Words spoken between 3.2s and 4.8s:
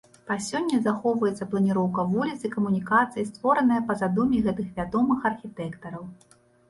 створаная па задуме гэтых